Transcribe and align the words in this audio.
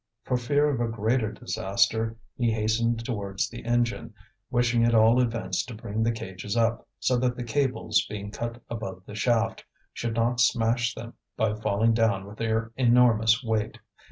For 0.23 0.35
fear 0.35 0.67
of 0.67 0.81
a 0.81 0.87
greater 0.87 1.31
disaster 1.31 2.15
he 2.35 2.51
hastened 2.51 3.05
towards 3.05 3.47
the 3.47 3.63
engine, 3.63 4.15
wishing 4.49 4.83
at 4.83 4.95
all 4.95 5.21
events 5.21 5.63
to 5.65 5.75
bring 5.75 6.01
the 6.01 6.11
cages 6.11 6.57
up, 6.57 6.87
so 6.99 7.17
that 7.17 7.35
the 7.35 7.43
cables, 7.43 8.03
being 8.09 8.31
cut 8.31 8.63
above 8.67 9.03
the 9.05 9.13
shaft, 9.13 9.63
should 9.93 10.15
not 10.15 10.39
smash 10.41 10.95
them 10.95 11.13
by 11.37 11.53
falling 11.53 11.93
down 11.93 12.25
with 12.25 12.39
their 12.39 12.71
enormous 12.75 13.43
weight. 13.43 13.77